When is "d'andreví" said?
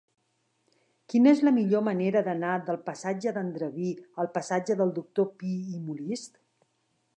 3.37-3.93